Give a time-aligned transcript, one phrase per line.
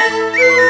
[0.00, 0.54] Música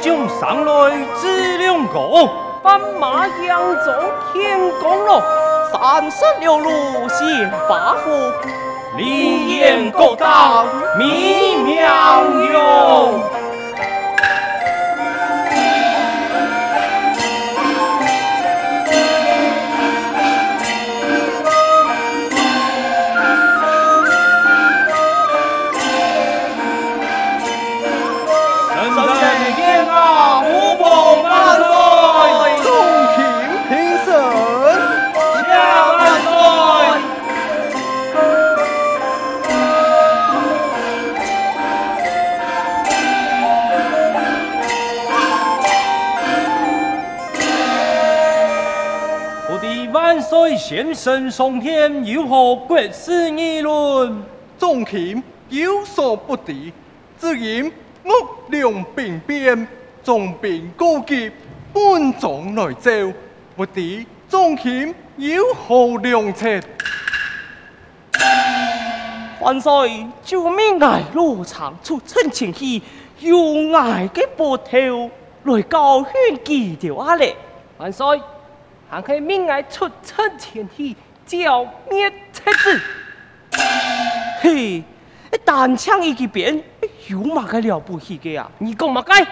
[0.00, 2.28] 将上来只两个
[2.62, 3.92] 斑马，将走
[4.32, 5.22] 天公路，
[5.72, 6.70] 三十六路
[7.08, 8.10] 显八虎，
[8.96, 10.64] 林燕各道
[10.98, 11.76] 密密。
[50.68, 54.20] 先生上天，有何国事议论？
[54.58, 56.72] 众卿有所不敌，
[57.16, 57.72] 只因
[58.50, 59.68] 岳阳兵变，
[60.02, 61.30] 重兵告急，
[61.72, 62.90] 本庄来召，
[63.54, 66.60] 不知众卿有何良策？
[69.40, 72.82] 万岁，救命爱罗长出征前去，
[73.20, 75.08] 有爱的部头
[75.44, 77.36] 来教训记条阿力。
[77.78, 78.20] 万岁。
[78.88, 82.80] 还可以命爱出征前去，剿灭贼子。
[84.40, 84.82] 嘿，
[85.44, 86.62] 单枪一支鞭，
[87.08, 88.50] 有嘛个了不起的啊？
[88.58, 89.26] 你讲嘛该？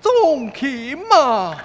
[0.00, 1.56] 众卿嘛。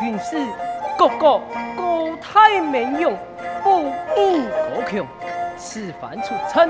[0.00, 0.36] 军师
[0.98, 1.40] 个个
[1.76, 3.16] 高态名勇，
[3.62, 5.06] 不应高强。
[5.56, 6.68] 此番出征，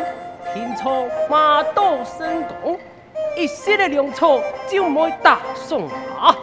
[0.52, 2.78] 听说马到成功，
[3.36, 5.88] 一时的粮草就没打送
[6.20, 6.36] 啊！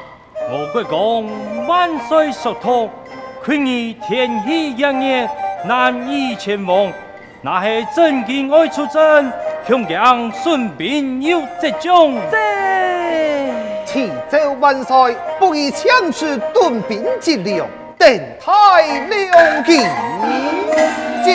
[0.49, 2.89] 我国公万岁速托，
[3.43, 5.29] 坤以天喜洋业，
[5.65, 6.91] 难以前往。
[7.41, 9.31] 那是真金爱出征，
[9.65, 12.19] 强将顺便有这种。
[13.91, 17.67] 启奏万岁，不以强持屯兵之量，
[17.99, 19.79] 定太良机。
[21.25, 21.29] 就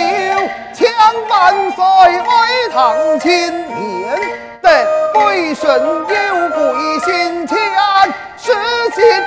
[0.72, 0.88] 请
[1.28, 1.84] 万岁
[2.16, 4.18] 为堂千年，
[4.62, 7.54] 得归顺有鬼心切，
[8.38, 8.52] 实
[8.94, 9.22] 现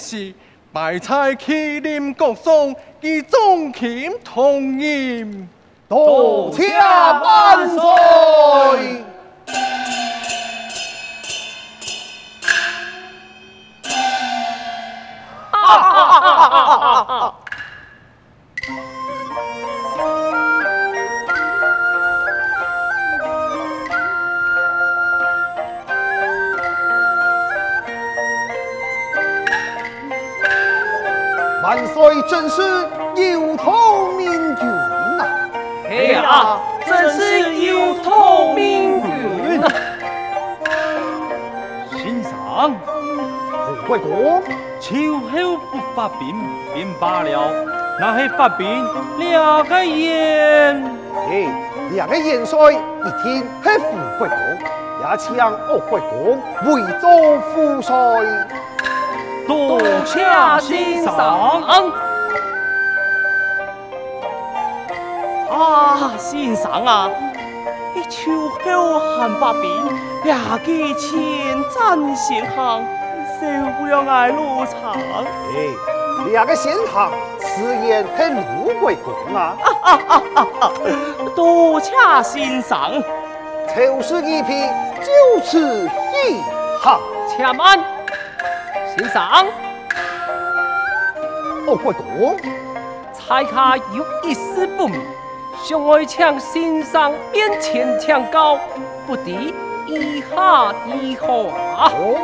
[0.00, 0.34] 是
[0.72, 5.46] 卖菜麒麟国上，与众卿同音，
[5.86, 9.04] 多谢万岁。
[32.28, 32.62] 真是
[33.16, 34.56] 有头命运
[35.16, 35.24] 呐！
[35.88, 39.68] 哎呀，真是有头命运呐！
[41.96, 42.72] 欣赏
[43.50, 44.42] 富贵公，
[44.80, 46.34] 秋后不发兵
[46.72, 47.52] 便罢了，
[47.98, 48.86] 那还发兵
[49.18, 50.82] 两个元。
[51.28, 51.48] 哎，
[51.92, 53.84] 两个元帅一听是富
[54.18, 54.38] 贵公，
[55.00, 55.42] 也请岳
[55.90, 57.92] 贵公为做副帅，
[59.50, 60.20] 多谢
[60.60, 61.60] 欣赏。
[65.50, 67.10] 啊，先生啊，
[67.92, 69.62] 你秋后还发兵，
[70.22, 71.10] 两个千
[71.74, 72.86] 盏先行，
[73.40, 73.40] 受
[73.76, 74.92] 不了爱路长。
[74.92, 75.66] 哎，
[76.30, 77.10] 两个仙行，
[77.40, 79.56] 此言是鲁贵公啊！
[79.60, 80.70] 啊啊啊啊啊！
[81.34, 81.90] 多谢
[82.22, 83.02] 先生，
[83.74, 84.64] 秋实一批，
[85.00, 85.58] 就此
[85.88, 86.40] 一
[86.80, 87.00] 行。
[87.28, 87.78] 且慢，
[89.00, 89.22] 先生，
[91.66, 92.36] 哦贵公，
[93.14, 95.00] 在下有一事不明。
[95.64, 98.58] 想爱请先生面前请教，
[99.06, 99.30] 不知
[99.86, 101.48] 以下如何
[101.78, 101.90] 啊？
[101.94, 102.18] 哦，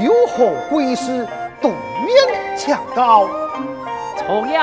[0.00, 1.26] 有何贵事，
[1.60, 3.26] 独面请教。
[4.16, 4.60] 昨夜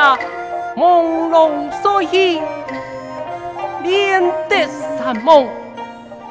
[0.77, 2.41] 朦胧睡意，
[3.83, 4.65] 连得
[4.97, 5.45] 三梦，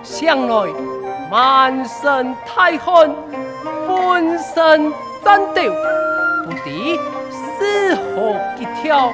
[0.02, 0.72] 想来
[1.30, 3.14] 满身大汗，
[3.86, 4.90] 浑身
[5.28, 5.60] 颤抖，
[6.42, 6.70] 不知
[7.60, 9.12] 是何吉兆。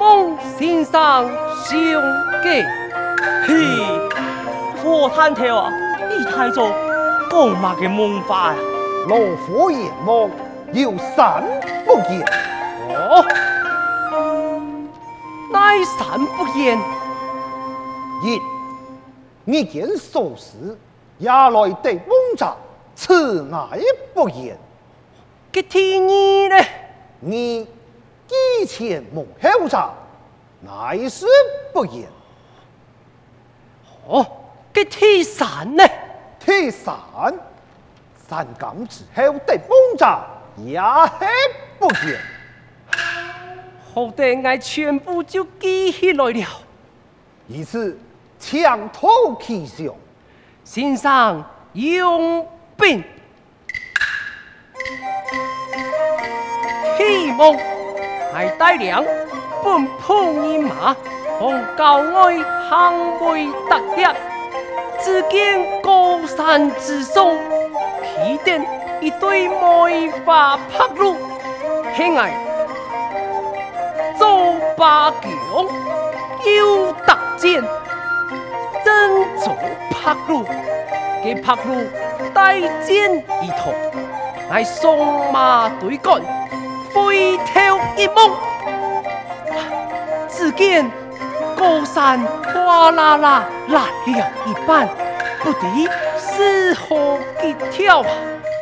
[0.00, 0.90] 梦先生
[1.66, 1.78] 想
[2.42, 2.64] 嘅，
[3.46, 3.52] 嘿，
[4.82, 5.70] 火炭条啊！
[6.08, 6.70] 你太做
[7.30, 8.56] 讲乜嘅梦法啊？
[9.06, 10.30] 老夫言梦
[10.72, 11.44] 有三
[11.84, 12.24] 不言。
[12.88, 13.22] 哦，
[15.52, 16.78] 乃三不言。
[18.22, 18.40] 一，
[19.44, 20.56] 你见所事
[21.18, 21.50] 也来
[21.82, 22.54] 得梦杂，
[22.96, 23.58] 此乃
[24.14, 24.56] 不言。
[25.54, 26.66] 嘅第二呢？
[27.20, 27.66] 你。
[28.60, 29.92] 以前梦后杂，
[30.62, 31.26] 乃是
[31.74, 32.08] 不言。
[34.08, 34.26] 哦，
[34.72, 35.84] 这第三呢？
[36.40, 36.94] 第三，
[38.26, 41.26] 三更之后的梦杂也是
[41.78, 42.18] 不言。
[43.94, 46.48] 好的，我全部就记起来了。
[47.46, 47.96] 以此
[48.40, 49.94] 墙头气象，
[50.64, 52.44] 先生用
[52.76, 53.04] 兵，
[57.44, 57.58] 希望。
[58.32, 59.04] 还带粮
[59.62, 60.96] 本铺人马，
[61.38, 62.34] 从郊外
[62.68, 64.08] 行为特别，
[65.00, 67.36] 只见高山之上，
[68.02, 68.64] 起点
[69.00, 71.16] 一对梅花柏路，
[71.94, 72.32] 喜爱
[74.18, 75.30] 走八强
[76.56, 77.64] 又特战，
[78.84, 79.56] 正走
[79.90, 80.44] 柏路，
[81.22, 81.86] 给柏路
[82.32, 83.72] 带箭一头，
[84.50, 86.20] 来送马对干。
[86.94, 88.30] 回头一望，
[90.28, 90.88] 只见
[91.56, 94.88] 高山哗啦啦来了一半，
[95.42, 95.66] 不知
[96.16, 98.04] 是何吉兆。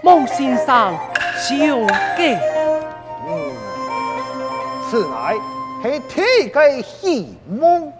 [0.02, 0.96] 梦先生
[1.36, 1.56] 想
[2.16, 2.38] 嘅，
[3.28, 3.52] 嗯，
[4.90, 5.34] 此乃
[5.82, 7.92] 系天嘅喜梦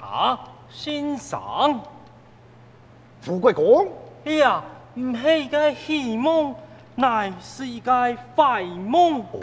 [0.00, 0.38] 啊，
[0.70, 1.80] 先生。
[3.22, 3.88] 富贵公，
[4.24, 4.62] 哎呀，
[4.94, 6.54] 唔系个喜梦。
[6.98, 7.92] 乃是一个
[8.34, 9.20] 坏梦。
[9.20, 9.38] 哦，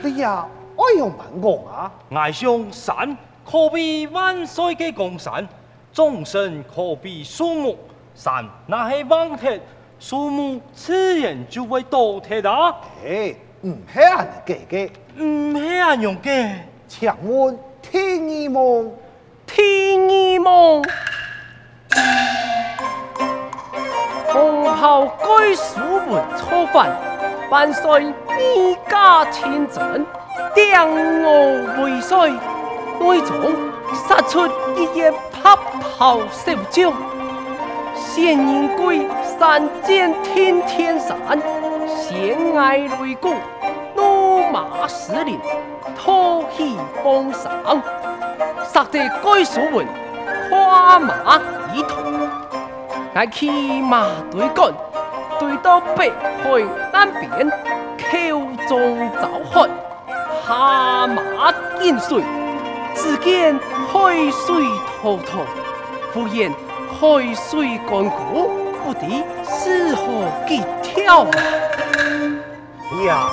[0.00, 1.92] 你呀，爱用蛮讲啊！
[2.14, 5.48] 爱上山可比万岁的江山，
[5.92, 7.76] 众生可比树木。
[8.14, 9.60] 山那是万铁，
[9.98, 12.76] 树木自然就会倒铁啊！
[13.04, 14.90] 哎，唔系按你计嘅，
[15.24, 16.54] 唔系按用嘅。
[16.86, 18.92] 请问天意梦，
[19.44, 20.84] 天意梦。
[24.36, 26.94] 红袍改书文错犯，
[27.48, 30.04] 万岁御驾亲征，
[30.54, 32.28] 定我为帅。
[33.00, 33.34] 内中
[33.94, 35.10] 杀出一员
[35.42, 36.92] 白袍少将，
[37.94, 41.16] 仙人归山涧天天山，
[41.88, 43.32] 悬崖擂鼓，
[43.94, 45.40] 怒骂士林，
[45.98, 47.82] 吐气风霜，
[48.70, 49.86] 杀得改书文，
[50.50, 51.40] 跨马
[51.72, 52.15] 一同。
[53.16, 53.48] 来骑
[53.80, 54.70] 马对干，
[55.40, 57.48] 对到北海岸边，
[57.96, 59.70] 口中召喊，
[60.46, 62.22] 下马饮水，
[62.94, 63.58] 只见
[63.90, 64.62] 海水
[65.00, 65.46] 滔滔，
[66.12, 66.52] 忽然
[66.92, 68.50] 海水干涸，
[68.84, 69.06] 不知
[69.48, 70.04] 是何
[70.46, 70.62] 吉
[71.02, 71.32] 兆啊！
[73.06, 73.30] 呀，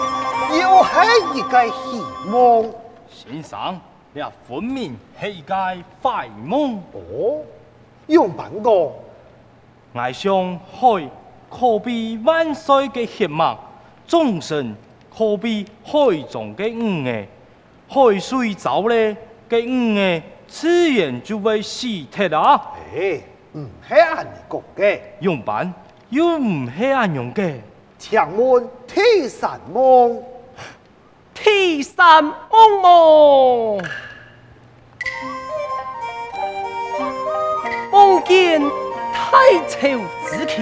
[0.50, 2.64] 又系一个希望。
[3.10, 3.78] 先生，
[4.14, 5.54] 你分明系一个
[6.02, 6.82] 坏梦。
[6.94, 7.44] 哦，
[8.08, 8.74] 用本讲。
[9.94, 11.08] 爱上海
[11.50, 13.56] 可比万岁的血脉，
[14.08, 14.76] 众生
[15.16, 17.28] 可比海中的鱼儿，
[17.88, 19.16] 海水走咧
[19.48, 22.72] 嘅鱼儿自然就会死脱啦。
[22.96, 23.22] 诶，
[23.54, 25.72] 唔系按你讲嘅，用板
[26.10, 27.58] 又唔系按用嘅，
[28.00, 30.24] 请问天山梦，
[31.36, 33.84] 天山梦梦，
[37.92, 38.60] 梦见
[39.34, 39.80] 太朝
[40.30, 40.62] 之期，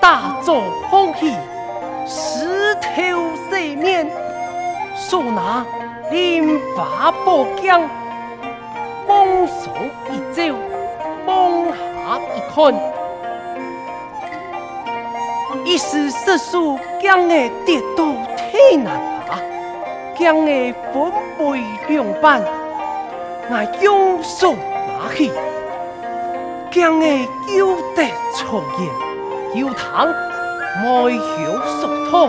[0.00, 1.34] 大作欢喜，
[2.06, 4.08] 石头四面，
[4.94, 5.66] 手拿
[6.08, 6.46] 连
[6.76, 7.74] 花宝剑，
[9.04, 9.74] 风上
[10.12, 10.54] 一照，
[11.26, 12.72] 梦下一看。
[15.64, 18.04] 一时失手，将我跌倒
[18.36, 18.94] 天南
[19.26, 19.40] 下，
[20.16, 22.40] 将我分为两半，
[23.50, 25.32] 我用手拿起，
[26.76, 28.04] 将爱旧得
[28.34, 30.08] 重颜，旧堂
[30.82, 31.46] 梅雪
[31.80, 32.28] 俗托，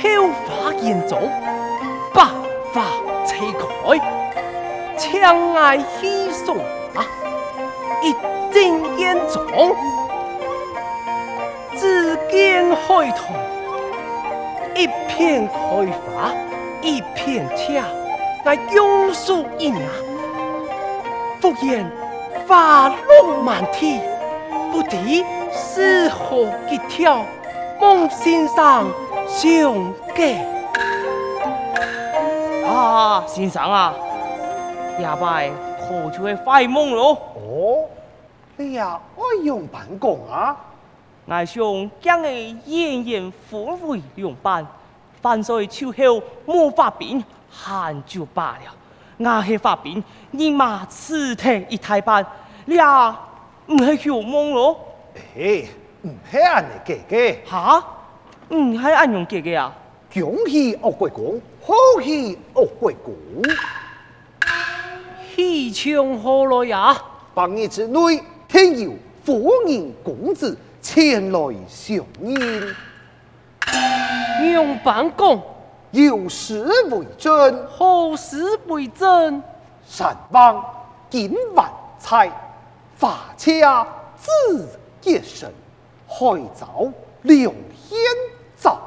[0.00, 1.20] 秀发艳妆，
[2.12, 2.22] 百
[2.72, 2.86] 花
[3.26, 3.98] 齐开。
[4.96, 6.56] 江爱衣裳
[6.94, 7.04] 啊，
[8.00, 8.12] 一
[8.54, 9.44] 针艳妆，
[11.76, 13.26] 只见海棠
[14.76, 16.32] 一片开花，
[16.80, 17.82] 一片俏，
[18.44, 19.80] 来拥树一阳，
[21.40, 22.03] 复言。
[22.46, 24.02] 花落满天，
[24.70, 24.96] 不知
[25.52, 27.24] 是何吉条，
[27.80, 28.86] 孟先生
[29.28, 30.46] 上街。
[32.66, 33.94] 啊，先生啊，
[34.98, 37.12] 拜可就会发梦喽。
[37.34, 37.88] 哦，
[38.58, 40.56] 哎呀爱用办公啊？
[41.26, 44.66] 我想将你艳艳富贵用班，
[45.22, 48.83] 凡在秋后莫法兵，寒就罢了。
[49.16, 50.02] 我是发病，
[50.32, 52.26] 你嘛此体一大班，
[52.64, 53.18] 你啊
[53.66, 54.78] 唔系做梦咯？
[55.36, 55.68] 诶，
[56.02, 57.36] 唔系安尼个个。
[57.46, 57.84] 哈？
[58.48, 59.72] 唔系安样个个啊？
[60.12, 63.14] 恭喜恶鬼公，好喜恶鬼公。
[65.34, 66.96] 喜庆何来呀？
[67.34, 68.92] 百日之内，天有
[69.24, 70.58] 夫人公子。
[70.82, 72.74] 前来相迎，
[74.52, 75.42] 用办公
[75.94, 79.40] 有诗为证，何诗为证？
[79.86, 80.64] 山王
[81.08, 81.70] 金万
[82.00, 82.28] 财，
[82.96, 83.86] 法家
[84.16, 84.68] 自
[85.02, 85.48] 一生，
[86.08, 86.90] 海藻
[87.22, 87.54] 龙
[87.88, 87.96] 献
[88.56, 88.80] 藻，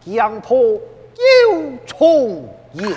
[0.00, 2.96] 江坡有重檐。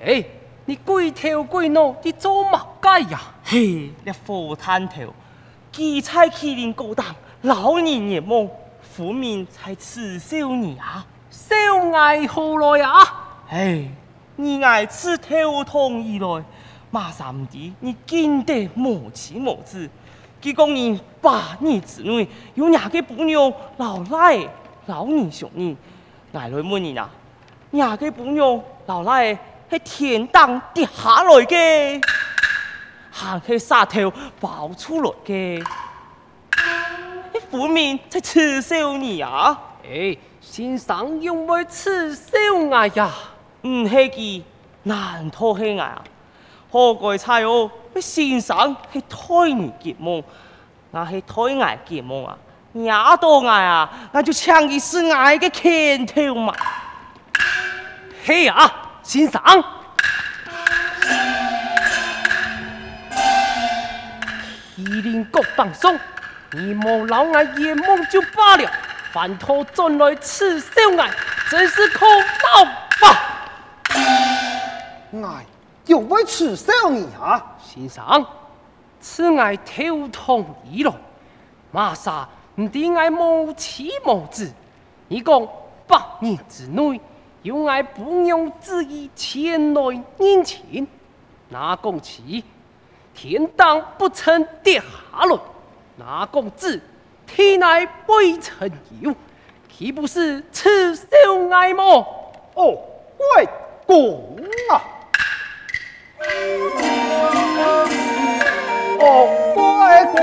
[0.04, 0.24] 哎，
[0.68, 3.20] 你鬼头鬼脑，你做乜鬼呀？
[3.44, 5.14] 嘿，你佛探头，
[5.70, 7.06] 记菜麒麟高档，
[7.42, 8.50] 老年眼梦，
[8.82, 11.06] 福民才耻笑你啊！
[11.30, 11.54] 少
[11.94, 12.98] 爱何来啊？
[13.46, 13.88] 嘿，
[14.34, 16.44] 你爱吃头痛以来，
[16.90, 19.88] 马三弟你见得无妻无子，
[20.40, 24.48] 结果你八年之内有两个不娘老赖。
[24.86, 25.76] 老年少年，
[26.32, 27.08] 来来问你呐，
[27.70, 29.36] 廿个朋友老来
[29.70, 32.02] 系天当跌下来嘅，
[33.10, 35.64] 行去沙头爆出来嘅。
[37.32, 39.58] 啲负面在刺绣你啊？
[39.88, 43.10] 诶、先生用咩刺绣啊呀？
[43.62, 44.42] 唔系嘅，
[44.84, 46.02] 难脱起啊。
[46.70, 47.70] 何解差哦？
[47.94, 50.22] 你先生系胎儿结梦，
[50.90, 52.36] 那系胎儿结梦啊？
[52.74, 56.54] 伢多爱啊，那就抢佢是爱嘅前头嘛。
[58.24, 58.85] 嘿、啊！
[59.06, 59.40] 先生，
[64.76, 65.96] 麒麟国放松，
[66.50, 68.68] 你莫老爱夜梦就罢了，
[69.12, 71.08] 反托转来耻笑爱，
[71.48, 72.64] 真是可恼
[73.00, 73.46] 吧？
[75.12, 75.46] 爱
[75.86, 78.26] 又会耻笑你啊，先生，
[79.00, 80.92] 此爱头痛医了，
[81.70, 82.28] 马上。
[82.58, 84.50] 你爹爱无妻无子，
[85.08, 85.46] 你讲
[85.86, 87.00] 百年之内
[87.46, 89.80] 有爱不用之意前来
[90.18, 90.84] 认亲，
[91.48, 92.42] 那公妻
[93.14, 95.38] 天当不曾跌下来，
[95.94, 96.82] 那公子
[97.24, 98.68] 天乃未曾
[99.00, 99.14] 有，
[99.72, 101.06] 岂不是耻笑
[101.52, 102.32] 爱么？
[102.54, 102.76] 哦，
[103.36, 103.46] 外
[103.86, 104.40] 公
[104.72, 104.82] 啊！
[108.98, 110.16] 哦，外公。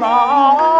[0.00, 0.71] 哪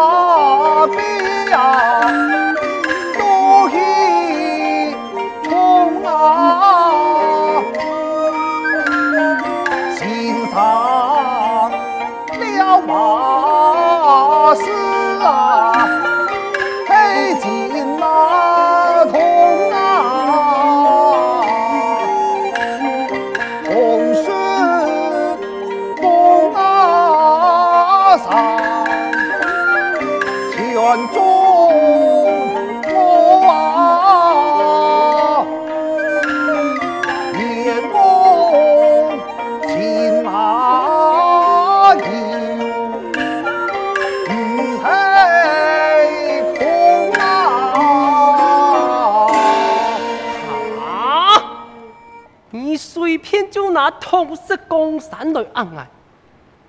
[52.77, 55.87] 随便就拿通识公山来安爱，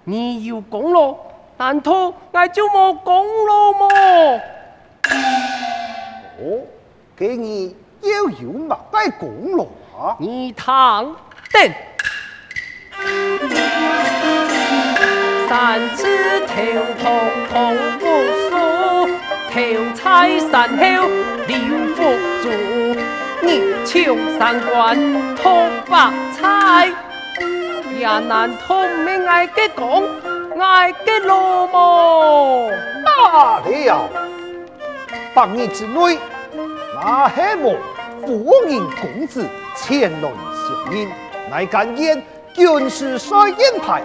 [0.04, 1.14] 你要功劳，
[1.58, 3.88] 难道我就冇功劳么？
[6.40, 6.60] 哦，
[7.14, 9.64] 给你又有乜该功劳
[9.98, 10.16] 啊？
[10.18, 11.14] 你躺
[11.52, 11.72] 定，
[15.48, 16.54] 三次头
[16.98, 17.04] 痛
[17.50, 18.04] 痛不
[18.48, 18.52] 舒，
[19.52, 19.54] 头
[19.94, 20.82] 菜山后
[21.46, 21.54] 留
[21.94, 22.02] 福
[22.42, 22.44] 主，
[23.44, 24.96] 你抢三观
[25.36, 26.90] 通百菜，
[27.98, 30.02] 也难通命爱嘅讲
[30.58, 32.70] 爱嘅罗么？
[33.04, 34.08] 大了，
[35.34, 36.18] 百年之内，
[36.94, 37.76] 那黑幕
[38.22, 39.44] 富人公子
[39.76, 40.30] 前来
[40.86, 41.08] 相迎，
[41.50, 42.22] 乃敢言
[42.54, 44.02] 军师帅印牌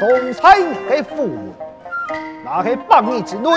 [0.00, 0.58] 送菜
[0.90, 1.52] 嘅父母，
[2.42, 3.50] 那系百年之内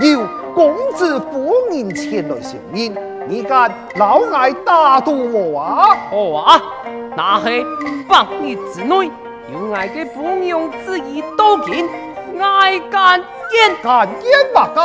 [0.00, 2.92] 有公子富人前来相迎，
[3.28, 5.96] 你敢老爱大度我啊？
[6.10, 6.62] 好啊，
[7.16, 7.64] 那系
[8.08, 9.10] 百年之内
[9.52, 11.88] 有爱嘅朋友之意都见
[12.40, 14.80] 爱敢言，敢言不该。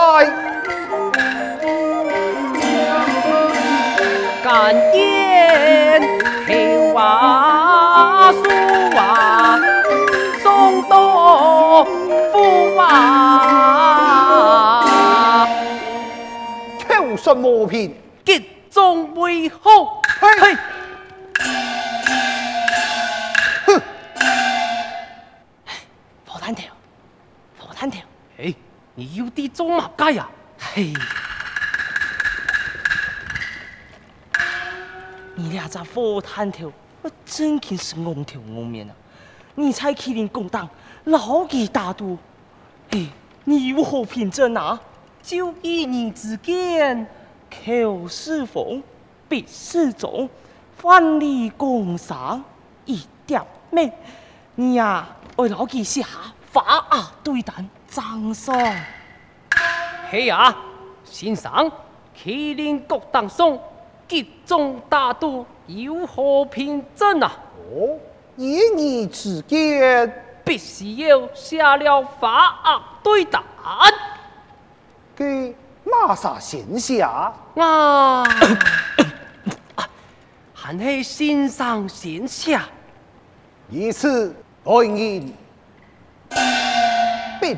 [4.44, 6.02] 敢言
[6.48, 8.44] 黑话素
[8.96, 9.60] 话
[10.42, 11.84] 送到
[12.32, 12.86] 父啊，
[16.88, 17.94] 口说无凭，
[18.68, 20.58] 结众为好，嘿，
[23.66, 23.82] 哼，
[26.26, 26.74] 火炭条，
[27.58, 28.04] 火炭条，
[28.38, 28.54] 哎，
[28.96, 30.30] 你有啲做乜鸡呀？
[30.60, 30.94] 嘿。
[35.36, 36.72] 你俩在火炭头，
[37.04, 38.94] 我真嘅是戆头戆面啊！
[39.56, 40.68] 你才麒麟共党，
[41.06, 42.18] 老几大度？
[42.90, 43.08] 哎，
[43.46, 44.80] 你有何凭证啊？
[45.24, 47.08] 就依你之见，
[47.50, 48.82] 口是风，
[49.28, 50.30] 笔是中，
[50.82, 52.44] 万里共赏
[52.86, 53.92] 一点美。
[54.56, 56.06] 你呀，为老几下
[56.52, 58.58] 法啊对单张爽。
[60.10, 60.56] 嘿呀，
[61.04, 61.72] 先生，
[62.16, 63.60] 麒麟共党送。
[64.08, 67.30] 集中大度有何凭证啊？
[67.58, 68.00] 哦，
[68.38, 72.32] 以你之见，必须要下了法
[72.64, 73.44] 啊对单。
[75.14, 75.54] 给
[75.90, 77.34] 马啥先下？
[77.56, 78.24] 啊，
[80.54, 82.66] 还是先上先下。
[83.70, 85.34] 以此来言，
[87.40, 87.58] 必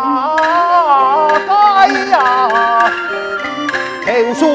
[4.31, 4.47] 听说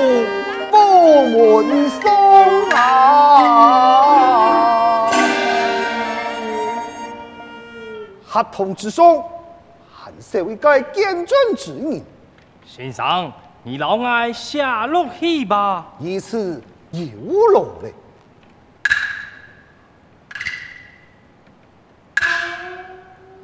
[0.70, 2.10] 福门送
[2.70, 2.80] 啊！
[8.26, 9.22] 合同之上，
[9.94, 12.02] 还是一个见证之人。
[12.64, 13.30] 先生，
[13.62, 15.84] 你老爱下落去吧。
[15.98, 16.58] 意思
[16.92, 17.10] 有
[17.52, 17.90] 劳了。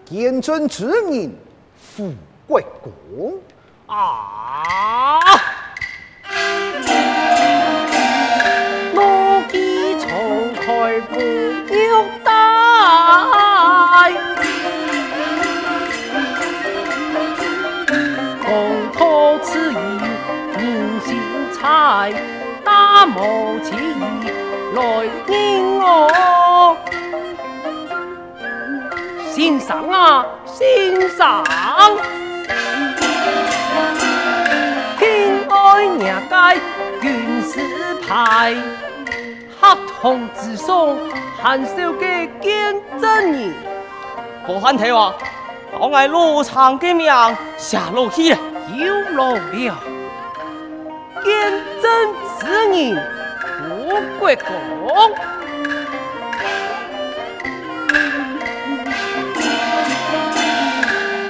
[0.06, 1.30] 见证之人，
[1.76, 2.10] 傅
[2.46, 3.34] 国公
[3.86, 5.20] 啊！
[22.02, 22.12] 猜，
[22.64, 23.22] 大谋
[23.62, 24.02] 其意
[24.74, 26.76] 来应我。
[29.30, 31.44] 先生啊，先生，
[34.98, 36.54] 偏爱人家
[37.00, 37.60] 权势
[38.04, 38.56] 派，
[39.60, 40.96] 合同之上
[41.40, 43.54] 含笑嘅见真人。
[44.44, 45.14] 何汉提话，
[45.78, 47.06] 我系罗长的命
[47.56, 48.38] 下落去了，
[48.76, 49.78] 有劳了。
[51.24, 51.90] 见真
[52.38, 52.94] 此人，
[53.68, 53.70] 我
[54.20, 54.48] 国公。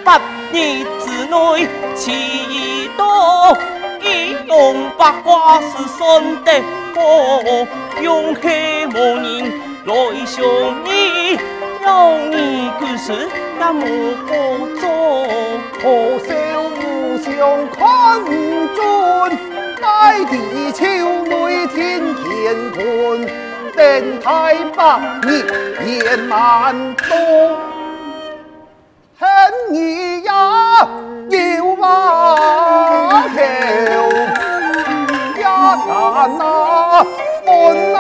[0.05, 1.35] 八年之内，
[1.95, 2.05] 其
[2.99, 3.01] 多
[4.03, 4.05] 一
[4.47, 4.53] 用
[4.99, 6.01] 八卦是算
[6.45, 6.61] 得
[6.95, 7.01] 过，
[8.03, 9.51] 用黑无人
[9.87, 9.91] 来
[10.27, 10.45] 相
[10.85, 11.39] 依，
[11.83, 11.89] 有
[12.31, 13.11] 你故事
[13.59, 13.81] 也无
[14.27, 14.31] 可
[14.79, 14.85] 做，
[15.81, 15.83] 可
[16.29, 16.31] 笑
[16.77, 16.79] 互
[17.25, 17.31] 相
[17.71, 17.81] 看
[18.23, 18.29] 不
[18.77, 18.81] 准，
[19.83, 20.87] 大地朝
[21.25, 22.23] 内天乾
[22.71, 23.27] 坤，
[23.75, 23.83] 等
[24.21, 24.31] 待
[24.77, 24.81] 百
[25.27, 25.31] 年
[25.85, 27.11] 言满多。
[29.19, 29.29] 恨
[29.73, 30.87] 你呀，
[31.29, 31.85] 有把
[33.35, 33.37] 口
[35.41, 35.47] 呀，
[35.85, 35.91] 难
[36.39, 37.05] 啊，
[37.45, 37.51] 分
[37.97, 37.99] 啊。